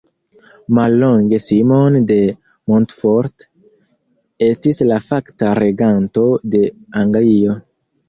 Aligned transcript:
Mallonge 0.77 1.39
Simon 1.47 1.99
de 2.13 2.17
Montfort 2.73 3.47
estis 4.51 4.85
la 4.91 5.01
fakta 5.11 5.55
reganto 5.65 6.29
de 6.53 6.69
Anglio. 7.07 7.63